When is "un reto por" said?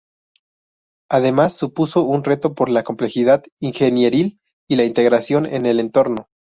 2.01-2.69